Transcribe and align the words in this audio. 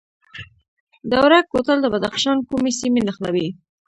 دوره 1.13 1.37
کوتل 1.51 1.77
د 1.81 1.87
بدخشان 1.93 2.37
کومې 2.49 2.71
سیمې 2.79 3.01
نښلوي؟ 3.07 3.47